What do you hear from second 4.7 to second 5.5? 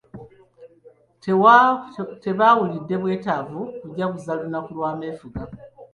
lwa meefuga.